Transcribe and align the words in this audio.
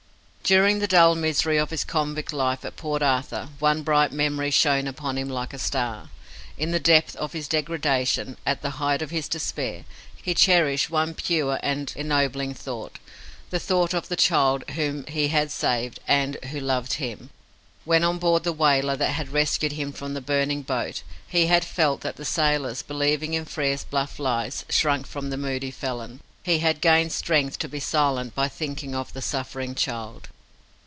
During 0.43 0.79
the 0.79 0.87
dull 0.87 1.15
misery 1.15 1.55
of 1.57 1.69
his 1.69 1.85
convict 1.85 2.33
life 2.33 2.65
at 2.65 2.75
Port 2.75 3.01
Arthur 3.01 3.47
one 3.59 3.83
bright 3.83 4.11
memory 4.11 4.51
shone 4.51 4.85
upon 4.85 5.17
him 5.17 5.29
like 5.29 5.53
a 5.53 5.57
star. 5.59 6.09
In 6.57 6.71
the 6.71 6.79
depth 6.79 7.15
of 7.15 7.31
his 7.31 7.47
degradation, 7.47 8.35
at 8.45 8.61
the 8.61 8.71
height 8.71 9.01
of 9.01 9.11
his 9.11 9.29
despair, 9.29 9.85
he 10.13 10.33
cherished 10.33 10.89
one 10.89 11.13
pure 11.13 11.57
and 11.63 11.93
ennobling 11.95 12.53
thought 12.53 12.99
the 13.49 13.61
thought 13.61 13.93
of 13.93 14.09
the 14.09 14.17
child 14.17 14.65
whom 14.71 15.05
he 15.07 15.29
had 15.29 15.51
saved, 15.51 15.99
and 16.05 16.35
who 16.51 16.59
loved 16.59 16.93
him. 16.93 17.29
When, 17.85 18.03
on 18.03 18.17
board 18.17 18.43
the 18.43 18.51
whaler 18.51 18.97
that 18.97 19.11
had 19.11 19.29
rescued 19.29 19.71
him 19.71 19.93
from 19.93 20.15
the 20.15 20.19
burning 20.21 20.63
boat, 20.63 21.03
he 21.29 21.47
had 21.47 21.63
felt 21.63 22.01
that 22.01 22.17
the 22.17 22.25
sailors, 22.25 22.81
believing 22.81 23.35
in 23.35 23.45
Frere's 23.45 23.85
bluff 23.85 24.19
lies, 24.19 24.65
shrunk 24.67 25.07
from 25.07 25.29
the 25.29 25.37
moody 25.37 25.71
felon, 25.71 26.19
he 26.43 26.59
had 26.59 26.81
gained 26.81 27.13
strength 27.13 27.57
to 27.59 27.69
be 27.69 27.79
silent 27.79 28.35
by 28.35 28.49
thinking 28.49 28.93
of 28.95 29.13
the 29.13 29.21
suffering 29.21 29.75
child. 29.75 30.27